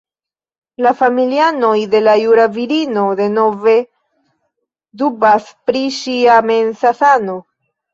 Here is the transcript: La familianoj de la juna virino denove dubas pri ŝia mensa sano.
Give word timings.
La 0.85 0.93
familianoj 1.01 1.73
de 1.91 2.01
la 2.07 2.15
juna 2.23 2.47
virino 2.57 3.05
denove 3.23 3.77
dubas 5.05 5.57
pri 5.71 5.87
ŝia 6.03 6.43
mensa 6.53 6.99
sano. 7.07 7.43